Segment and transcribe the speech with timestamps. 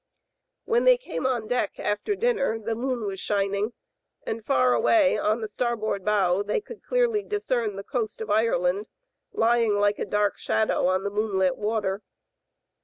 [0.65, 3.73] When they came on deck after dinner the moon was shining,
[4.25, 8.89] and far away on the starboard bow they could clearly discern the coast of Ireland,
[9.31, 12.01] lying like a dark shadow on the moonlit water.